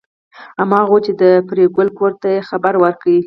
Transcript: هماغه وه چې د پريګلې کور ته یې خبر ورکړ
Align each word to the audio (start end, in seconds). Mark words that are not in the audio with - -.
هماغه 0.59 0.89
وه 0.93 0.99
چې 1.05 1.11
د 1.21 1.23
پريګلې 1.47 1.95
کور 1.97 2.11
ته 2.21 2.27
یې 2.33 2.45
خبر 2.49 2.73
ورکړ 2.83 3.11